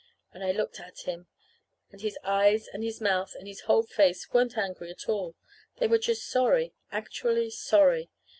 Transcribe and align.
And 0.33 0.43
I 0.43 0.51
looked 0.51 0.79
at 0.79 1.01
him, 1.01 1.27
and 1.91 2.01
his 2.01 2.17
eyes 2.23 2.67
and 2.67 2.83
his 2.83 2.99
mouth 2.99 3.35
and 3.37 3.47
his 3.47 3.61
whole 3.61 3.83
face 3.83 4.27
weren't 4.33 4.57
angry 4.57 4.89
at 4.89 5.07
all. 5.07 5.35
They 5.77 5.87
were 5.87 5.99
just 5.99 6.27
sorry, 6.27 6.73
actually 6.91 7.51
sorry. 7.51 8.09